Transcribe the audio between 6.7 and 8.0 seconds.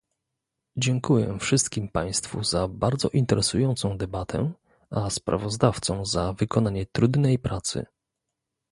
trudnej pracy